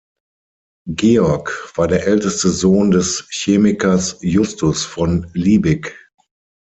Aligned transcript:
Georg 0.91 1.73
war 1.77 1.87
der 1.87 2.07
älteste 2.07 2.49
Sohn 2.49 2.89
des 2.89 3.27
Chemikers 3.29 4.17
Justus 4.23 4.83
von 4.83 5.29
Liebig. 5.35 5.95